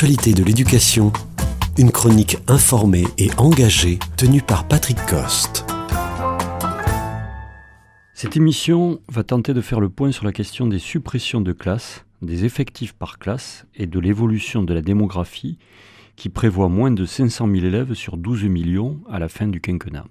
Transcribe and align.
De 0.00 0.42
l'éducation, 0.42 1.12
une 1.76 1.92
chronique 1.92 2.38
informée 2.48 3.04
et 3.18 3.28
engagée 3.36 3.98
tenue 4.16 4.40
par 4.40 4.66
Patrick 4.66 4.96
Coste. 5.04 5.66
Cette 8.14 8.34
émission 8.34 9.02
va 9.08 9.24
tenter 9.24 9.52
de 9.52 9.60
faire 9.60 9.78
le 9.78 9.90
point 9.90 10.10
sur 10.10 10.24
la 10.24 10.32
question 10.32 10.66
des 10.66 10.78
suppressions 10.78 11.42
de 11.42 11.52
classes, 11.52 12.06
des 12.22 12.46
effectifs 12.46 12.94
par 12.94 13.18
classe 13.18 13.66
et 13.74 13.86
de 13.86 14.00
l'évolution 14.00 14.62
de 14.62 14.72
la 14.72 14.80
démographie 14.80 15.58
qui 16.16 16.30
prévoit 16.30 16.70
moins 16.70 16.90
de 16.90 17.04
500 17.04 17.46
000 17.52 17.66
élèves 17.66 17.92
sur 17.92 18.16
12 18.16 18.44
millions 18.44 19.02
à 19.10 19.18
la 19.18 19.28
fin 19.28 19.48
du 19.48 19.60
quinquennat. 19.60 20.06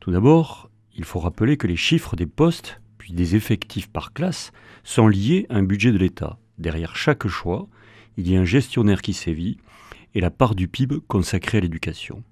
Tout 0.00 0.10
d'abord, 0.10 0.68
il 0.96 1.04
faut 1.04 1.20
rappeler 1.20 1.56
que 1.56 1.68
les 1.68 1.76
chiffres 1.76 2.16
des 2.16 2.26
postes, 2.26 2.80
puis 2.98 3.12
des 3.12 3.36
effectifs 3.36 3.88
par 3.88 4.12
classe, 4.12 4.50
sont 4.82 5.06
liés 5.06 5.46
à 5.48 5.58
un 5.58 5.62
budget 5.62 5.92
de 5.92 5.98
l'État. 5.98 6.40
Derrière 6.58 6.96
chaque 6.96 7.26
choix, 7.28 7.68
il 8.16 8.30
y 8.30 8.36
a 8.36 8.40
un 8.40 8.44
gestionnaire 8.44 9.02
qui 9.02 9.12
sévit 9.12 9.58
et 10.14 10.20
la 10.20 10.30
part 10.30 10.54
du 10.54 10.68
PIB 10.68 10.96
consacrée 11.08 11.58
à 11.58 11.60
l'éducation. 11.60 12.22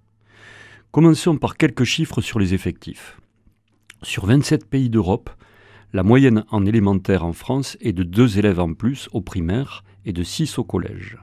Commençons 0.91 1.37
par 1.37 1.56
quelques 1.56 1.84
chiffres 1.84 2.20
sur 2.20 2.38
les 2.38 2.52
effectifs. 2.52 3.19
Sur 4.02 4.27
27 4.27 4.69
pays 4.69 4.91
d'Europe, 4.91 5.30
la 5.92 6.02
moyenne 6.02 6.45
en 6.51 6.66
élémentaire 6.66 7.25
en 7.25 7.33
France 7.33 7.77
est 7.80 7.92
de 7.92 8.02
2 8.02 8.38
élèves 8.38 8.61
en 8.61 8.75
plus 8.75 9.09
au 9.12 9.20
primaire 9.20 9.84
et 10.05 10.12
de 10.12 10.23
6 10.23 10.59
au 10.59 10.64
collège. 10.64 11.19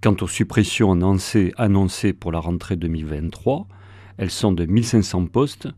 Quant 0.00 0.16
aux 0.20 0.28
suppressions 0.28 0.92
annoncées, 0.92 2.12
pour 2.12 2.32
la 2.32 2.40
rentrée 2.40 2.76
2023, 2.76 3.68
elles 4.16 4.30
sont 4.30 4.52
de 4.52 4.64
1500 4.64 5.26
postes, 5.26 5.68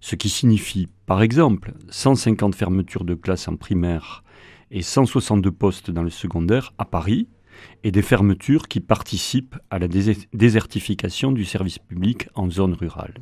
ce 0.00 0.16
qui 0.16 0.28
signifie 0.28 0.88
par 1.06 1.22
exemple 1.22 1.72
150 1.88 2.54
fermetures 2.54 3.04
de 3.04 3.14
classes 3.14 3.48
en 3.48 3.56
primaire 3.56 4.22
et 4.70 4.82
162 4.82 5.50
postes 5.50 5.90
dans 5.90 6.02
le 6.02 6.10
secondaire 6.10 6.72
à 6.78 6.84
Paris, 6.84 7.28
et 7.82 7.90
des 7.90 8.02
fermetures 8.02 8.68
qui 8.68 8.80
participent 8.80 9.56
à 9.70 9.78
la 9.78 9.88
désertification 10.32 11.32
du 11.32 11.44
service 11.44 11.78
public 11.78 12.28
en 12.34 12.48
zone 12.50 12.74
rurale. 12.74 13.14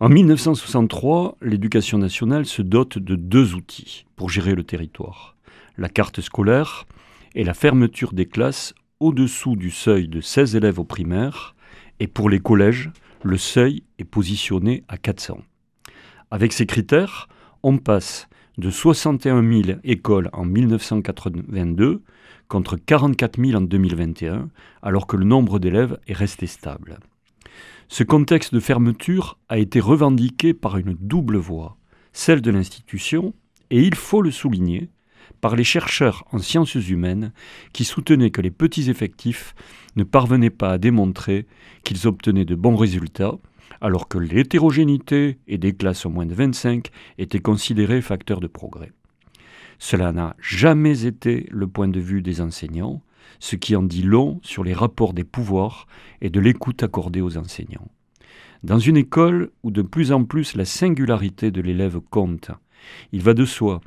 En 0.00 0.08
1963, 0.08 1.38
l'éducation 1.42 1.98
nationale 1.98 2.44
se 2.44 2.60
dote 2.60 2.98
de 2.98 3.14
deux 3.14 3.54
outils 3.54 4.04
pour 4.16 4.30
gérer 4.30 4.54
le 4.54 4.64
territoire. 4.64 5.36
La 5.78 5.88
carte 5.88 6.20
scolaire 6.20 6.86
et 7.34 7.44
la 7.44 7.54
fermeture 7.54 8.12
des 8.12 8.26
classes 8.26 8.74
au-dessous 9.00 9.56
du 9.56 9.70
seuil 9.70 10.08
de 10.08 10.20
16 10.20 10.56
élèves 10.56 10.78
au 10.78 10.84
primaire, 10.84 11.54
et 12.00 12.08
pour 12.08 12.28
les 12.28 12.40
collèges, 12.40 12.90
le 13.22 13.36
seuil 13.36 13.84
est 13.98 14.04
positionné 14.04 14.84
à 14.88 14.96
400. 14.96 15.40
Avec 16.30 16.52
ces 16.52 16.66
critères, 16.66 17.28
on 17.62 17.78
passe 17.78 18.28
de 18.58 18.70
61 18.70 19.42
000 19.42 19.78
écoles 19.84 20.28
en 20.32 20.44
1982 20.44 22.02
contre 22.48 22.76
44 22.76 23.42
000 23.42 23.58
en 23.58 23.62
2021, 23.62 24.50
alors 24.82 25.06
que 25.06 25.16
le 25.16 25.24
nombre 25.24 25.58
d'élèves 25.58 25.98
est 26.06 26.12
resté 26.12 26.46
stable. 26.46 26.98
Ce 27.88 28.04
contexte 28.04 28.54
de 28.54 28.60
fermeture 28.60 29.38
a 29.48 29.58
été 29.58 29.80
revendiqué 29.80 30.54
par 30.54 30.76
une 30.76 30.94
double 31.00 31.36
voix, 31.36 31.76
celle 32.12 32.42
de 32.42 32.50
l'institution, 32.50 33.34
et 33.70 33.82
il 33.82 33.94
faut 33.94 34.22
le 34.22 34.30
souligner, 34.30 34.90
par 35.40 35.56
les 35.56 35.64
chercheurs 35.64 36.24
en 36.30 36.38
sciences 36.38 36.74
humaines 36.74 37.32
qui 37.72 37.84
soutenaient 37.84 38.30
que 38.30 38.40
les 38.40 38.50
petits 38.50 38.90
effectifs 38.90 39.54
ne 39.96 40.04
parvenaient 40.04 40.50
pas 40.50 40.72
à 40.72 40.78
démontrer 40.78 41.46
qu'ils 41.84 42.06
obtenaient 42.06 42.44
de 42.44 42.54
bons 42.54 42.76
résultats, 42.76 43.38
alors 43.80 44.08
que 44.08 44.18
l'hétérogénéité 44.18 45.38
et 45.48 45.58
des 45.58 45.74
classes 45.74 46.06
au 46.06 46.10
moins 46.10 46.26
de 46.26 46.34
25 46.34 46.90
étaient 47.18 47.40
considérées 47.40 48.02
facteurs 48.02 48.40
de 48.40 48.46
progrès. 48.46 48.92
Cela 49.78 50.12
n'a 50.12 50.36
jamais 50.40 51.06
été 51.06 51.48
le 51.50 51.66
point 51.66 51.88
de 51.88 52.00
vue 52.00 52.22
des 52.22 52.40
enseignants, 52.40 53.02
ce 53.40 53.56
qui 53.56 53.74
en 53.74 53.82
dit 53.82 54.02
long 54.02 54.38
sur 54.42 54.62
les 54.62 54.74
rapports 54.74 55.12
des 55.12 55.24
pouvoirs 55.24 55.86
et 56.20 56.30
de 56.30 56.38
l'écoute 56.38 56.82
accordée 56.84 57.20
aux 57.20 57.36
enseignants. 57.36 57.88
Dans 58.62 58.78
une 58.78 58.96
école 58.96 59.50
où 59.64 59.72
de 59.72 59.82
plus 59.82 60.12
en 60.12 60.24
plus 60.24 60.54
la 60.54 60.64
singularité 60.64 61.50
de 61.50 61.60
l'élève 61.60 61.98
compte, 61.98 62.52
il 63.10 63.22
va 63.22 63.34
de 63.34 63.44
soi 63.44 63.80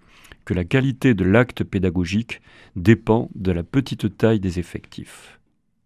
que 0.44 0.54
la 0.54 0.66
qualité 0.66 1.14
de 1.14 1.24
l'acte 1.24 1.64
pédagogique 1.64 2.42
dépend 2.76 3.30
de 3.36 3.52
la 3.52 3.64
petite 3.64 4.18
taille 4.18 4.42
des 4.42 4.60
effectifs. 4.60 5.40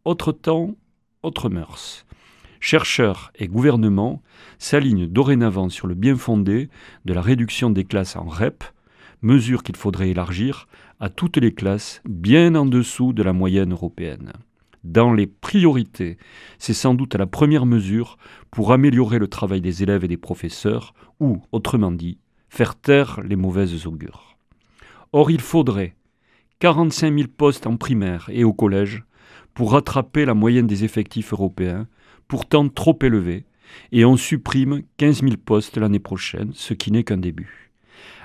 Autre 0.06 0.32
temps, 0.32 0.76
autre 1.22 1.50
mœurs. 1.50 2.06
Chercheurs 2.60 3.32
et 3.36 3.48
gouvernements 3.48 4.22
s'alignent 4.58 5.08
dorénavant 5.08 5.70
sur 5.70 5.88
le 5.88 5.96
bien 5.96 6.16
fondé 6.16 6.70
de 7.06 7.14
la 7.14 7.22
réduction 7.22 7.70
des 7.70 7.86
classes 7.86 8.16
en 8.16 8.26
REP, 8.26 8.64
mesure 9.22 9.64
qu'il 9.64 9.76
faudrait 9.76 10.10
élargir 10.10 10.68
à 11.00 11.10
toutes 11.10 11.38
les 11.38 11.54
classes 11.54 12.02
bien 12.08 12.56
en 12.56 12.66
dessous 12.66 13.14
de 13.14 13.24
la 13.24 13.34
moyenne 13.34 13.72
européenne. 13.72 14.34
Dans 14.84 15.14
les 15.14 15.28
priorités, 15.28 16.18
c'est 16.58 16.74
sans 16.74 16.94
doute 16.94 17.16
la 17.16 17.26
première 17.26 17.66
mesure 17.66 18.18
pour 18.50 18.72
améliorer 18.72 19.20
le 19.20 19.28
travail 19.28 19.62
des 19.62 19.84
élèves 19.84 20.06
et 20.06 20.08
des 20.08 20.18
professeurs, 20.18 20.94
ou, 21.20 21.42
autrement 21.52 21.92
dit, 21.92 22.18
faire 22.50 22.76
taire 22.76 23.20
les 23.22 23.36
mauvaises 23.36 23.86
augures. 23.88 24.38
Or, 25.12 25.32
il 25.32 25.42
faudrait 25.42 25.96
45 26.60 27.14
000 27.14 27.28
postes 27.36 27.68
en 27.68 27.78
primaire 27.78 28.30
et 28.32 28.44
au 28.44 28.54
collège 28.54 29.04
pour 29.60 29.74
rattraper 29.74 30.24
la 30.24 30.34
moyenne 30.34 30.68
des 30.68 30.86
effectifs 30.86 31.34
européens, 31.34 31.86
pourtant 32.30 32.70
trop 32.70 32.98
élevés, 33.02 33.44
et 33.92 34.06
on 34.06 34.16
supprime 34.16 34.84
15 34.96 35.20
000 35.20 35.34
postes 35.36 35.76
l'année 35.76 36.00
prochaine, 36.00 36.52
ce 36.54 36.74
qui 36.74 36.94
n'est 36.94 37.04
qu'un 37.04 37.18
début. 37.18 37.70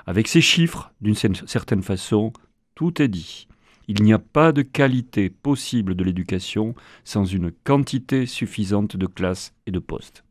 Avec 0.06 0.28
ces 0.28 0.41
chiffres, 0.41 0.93
d'une 1.00 1.17
certaine 1.17 1.83
façon, 1.83 2.33
tout 2.77 3.03
est 3.03 3.09
dit. 3.09 3.49
Il 3.89 4.05
n'y 4.05 4.12
a 4.12 4.21
pas 4.21 4.53
de 4.53 4.62
qualité 4.62 5.28
possible 5.28 5.97
de 5.97 6.05
l'éducation 6.05 6.77
sans 7.03 7.25
une 7.25 7.50
quantité 7.50 8.27
suffisante 8.27 8.97
de 8.97 9.06
classes 9.06 9.55
et 9.67 9.73
de 9.73 9.81
postes. 9.81 10.23